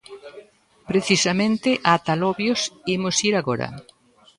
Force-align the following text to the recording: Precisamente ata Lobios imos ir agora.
Precisamente 0.89 1.69
ata 1.95 2.13
Lobios 2.23 2.61
imos 2.95 3.15
ir 3.27 3.33
agora. 3.37 3.67